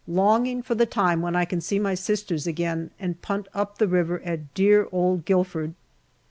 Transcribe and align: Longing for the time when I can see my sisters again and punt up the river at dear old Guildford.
Longing 0.07 0.63
for 0.63 0.73
the 0.73 0.87
time 0.87 1.21
when 1.21 1.35
I 1.35 1.45
can 1.45 1.61
see 1.61 1.77
my 1.77 1.93
sisters 1.93 2.47
again 2.47 2.89
and 2.99 3.21
punt 3.21 3.47
up 3.53 3.77
the 3.77 3.87
river 3.87 4.19
at 4.25 4.51
dear 4.55 4.87
old 4.91 5.25
Guildford. 5.25 5.75